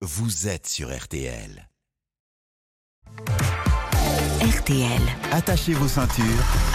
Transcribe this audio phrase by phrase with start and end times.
[0.00, 1.68] vous êtes sur RTL.
[4.40, 5.00] RTL,
[5.32, 6.24] Attachez vos ceintures.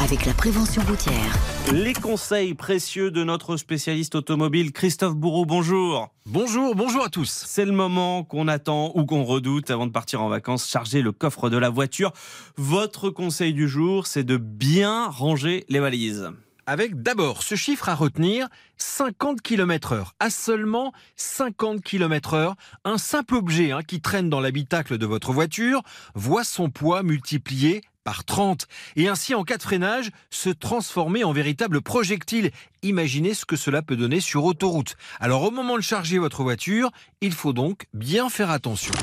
[0.02, 1.34] avec la prévention routière.
[1.72, 6.10] Les conseils précieux de notre spécialiste automobile Christophe Bourreau, bonjour.
[6.26, 7.46] Bonjour, bonjour à tous.
[7.48, 11.14] C'est le moment qu'on attend ou qu'on redoute avant de partir en vacances, charger le
[11.14, 12.12] coffre de la voiture.
[12.58, 16.30] Votre conseil du jour, c'est de bien ranger les valises.
[16.66, 20.16] Avec d'abord ce chiffre à retenir, 50 km heure.
[20.20, 22.56] À seulement 50 km heure,
[22.86, 25.82] un simple objet hein, qui traîne dans l'habitacle de votre voiture
[26.16, 31.34] voit son poids multiplié par 30 et ainsi en cas de freinage se transformer en
[31.34, 32.52] véritable projectile.
[32.82, 34.96] Imaginez ce que cela peut donner sur autoroute.
[35.20, 38.94] Alors au moment de charger votre voiture, il faut donc bien faire attention.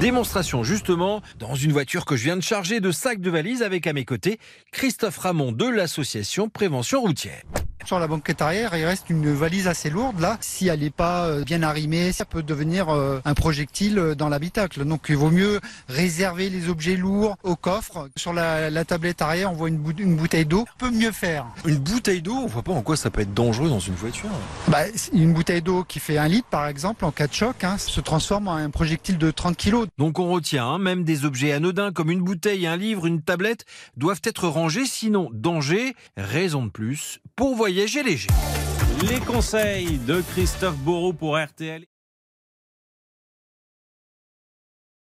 [0.00, 3.86] Démonstration justement dans une voiture que je viens de charger de sacs de valises avec
[3.86, 4.38] à mes côtés
[4.72, 7.42] Christophe Ramon de l'association Prévention Routière.
[7.86, 10.20] Sur la banquette arrière, il reste une valise assez lourde.
[10.20, 14.14] Là, si elle n'est pas euh, bien arrimée, ça peut devenir euh, un projectile euh,
[14.14, 14.84] dans l'habitacle.
[14.84, 18.08] Donc, il vaut mieux réserver les objets lourds au coffre.
[18.16, 20.66] Sur la, la tablette arrière, on voit une, bou- une bouteille d'eau.
[20.76, 21.46] On peut mieux faire.
[21.64, 24.28] Une bouteille d'eau, on voit pas en quoi ça peut être dangereux dans une voiture.
[24.68, 24.82] Bah,
[25.12, 28.00] une bouteille d'eau qui fait un litre, par exemple, en cas de choc, hein, se
[28.00, 29.88] transforme en un projectile de 30 kilos.
[29.98, 33.64] Donc on retient, hein, même des objets anodins comme une bouteille, un livre, une tablette,
[33.96, 37.79] doivent être rangés, sinon danger, raison de plus pour voyager
[39.08, 41.86] Les conseils de Christophe Bourreau pour RTL.